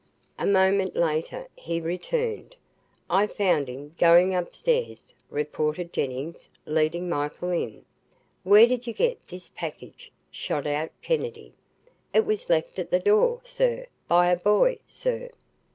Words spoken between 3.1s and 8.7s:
found him, going upstairs," reported Jennings, leading Michael in. "Where